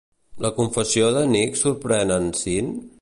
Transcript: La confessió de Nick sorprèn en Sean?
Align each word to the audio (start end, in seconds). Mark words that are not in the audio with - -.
La 0.45 0.49
confessió 0.55 1.09
de 1.17 1.21
Nick 1.35 1.61
sorprèn 1.61 2.15
en 2.17 2.27
Sean? 2.41 2.73